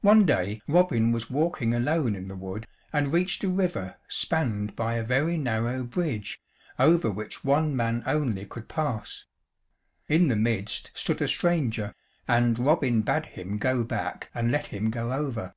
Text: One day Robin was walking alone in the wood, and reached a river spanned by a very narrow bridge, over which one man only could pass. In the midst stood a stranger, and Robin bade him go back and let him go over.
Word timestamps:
One 0.00 0.24
day 0.26 0.60
Robin 0.66 1.12
was 1.12 1.30
walking 1.30 1.72
alone 1.72 2.16
in 2.16 2.26
the 2.26 2.34
wood, 2.34 2.66
and 2.92 3.12
reached 3.12 3.44
a 3.44 3.48
river 3.48 3.94
spanned 4.08 4.74
by 4.74 4.94
a 4.94 5.04
very 5.04 5.36
narrow 5.38 5.84
bridge, 5.84 6.40
over 6.80 7.12
which 7.12 7.44
one 7.44 7.76
man 7.76 8.02
only 8.06 8.44
could 8.44 8.68
pass. 8.68 9.24
In 10.08 10.26
the 10.26 10.34
midst 10.34 10.90
stood 10.96 11.22
a 11.22 11.28
stranger, 11.28 11.94
and 12.26 12.58
Robin 12.58 13.02
bade 13.02 13.26
him 13.26 13.56
go 13.56 13.84
back 13.84 14.30
and 14.34 14.50
let 14.50 14.66
him 14.66 14.90
go 14.90 15.12
over. 15.12 15.54